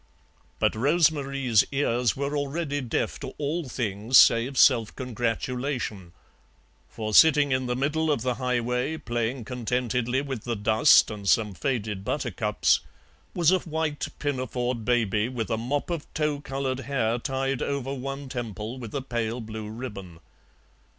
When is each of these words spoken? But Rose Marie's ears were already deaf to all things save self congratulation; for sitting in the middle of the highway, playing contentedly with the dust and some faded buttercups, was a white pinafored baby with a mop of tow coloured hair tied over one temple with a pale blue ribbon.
But 0.57 0.73
Rose 0.73 1.11
Marie's 1.11 1.63
ears 1.71 2.17
were 2.17 2.35
already 2.35 2.81
deaf 2.81 3.19
to 3.19 3.35
all 3.37 3.69
things 3.69 4.17
save 4.17 4.57
self 4.57 4.95
congratulation; 4.95 6.13
for 6.89 7.13
sitting 7.13 7.51
in 7.51 7.67
the 7.67 7.75
middle 7.75 8.09
of 8.09 8.23
the 8.23 8.33
highway, 8.41 8.97
playing 8.97 9.45
contentedly 9.45 10.23
with 10.23 10.43
the 10.43 10.55
dust 10.55 11.11
and 11.11 11.29
some 11.29 11.53
faded 11.53 12.03
buttercups, 12.03 12.79
was 13.35 13.51
a 13.51 13.59
white 13.59 14.07
pinafored 14.17 14.83
baby 14.85 15.29
with 15.29 15.51
a 15.51 15.55
mop 15.57 15.91
of 15.91 16.11
tow 16.15 16.39
coloured 16.41 16.79
hair 16.79 17.19
tied 17.19 17.61
over 17.61 17.93
one 17.93 18.27
temple 18.27 18.79
with 18.79 18.95
a 18.95 19.03
pale 19.03 19.39
blue 19.39 19.69
ribbon. 19.69 20.19